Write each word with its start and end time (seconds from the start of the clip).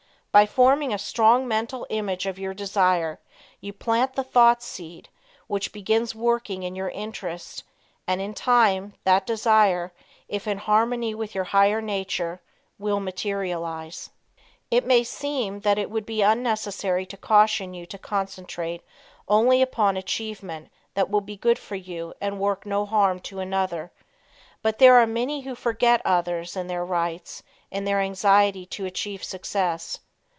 By 0.33 0.45
forming 0.45 0.93
a 0.93 0.97
strong 0.97 1.45
mental 1.45 1.85
image 1.89 2.25
of 2.25 2.39
your 2.39 2.53
desire, 2.53 3.19
you 3.59 3.73
plant 3.73 4.13
the 4.13 4.23
thought 4.23 4.63
seed 4.63 5.09
which 5.47 5.73
begins 5.73 6.15
working 6.15 6.63
in 6.63 6.73
your 6.73 6.87
interest 6.87 7.65
and, 8.07 8.21
in 8.21 8.33
time, 8.33 8.93
that 9.03 9.27
desire, 9.27 9.91
if 10.29 10.47
in 10.47 10.59
harmony 10.59 11.13
with 11.13 11.35
your 11.35 11.43
higher 11.43 11.81
nature, 11.81 12.39
will 12.79 13.01
materialize. 13.01 14.09
It 14.69 14.85
may 14.85 15.03
seem 15.03 15.59
that 15.67 15.77
it 15.77 15.89
would 15.91 16.05
be 16.05 16.21
unnecessary 16.21 17.05
to 17.07 17.17
caution 17.17 17.73
you 17.73 17.85
to 17.87 17.97
concentrate 17.97 18.83
only 19.27 19.61
upon 19.61 19.97
achievement 19.97 20.71
that 20.93 21.09
will 21.09 21.19
be 21.19 21.35
good 21.35 21.59
for 21.59 21.75
you 21.75 22.13
and 22.21 22.39
work 22.39 22.65
no 22.65 22.85
harm 22.85 23.19
to 23.27 23.41
another, 23.41 23.91
but 24.61 24.77
there 24.79 24.95
are 24.95 25.05
many 25.05 25.41
who 25.41 25.55
forget 25.55 26.01
others 26.05 26.55
and 26.55 26.69
their 26.69 26.85
rights, 26.85 27.43
in 27.69 27.83
their 27.83 27.99
anxiety 27.99 28.65
to 28.67 28.85
achieve 28.85 29.25
success. 29.25 29.99